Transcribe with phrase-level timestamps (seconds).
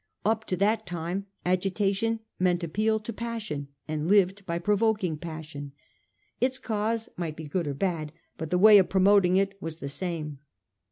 [0.25, 5.73] Up to that time agitation meant appeal to passion, and lived by provoking passion.
[6.39, 9.87] Its cause might be good or bad, but the way of promoting it was the
[9.87, 10.39] same.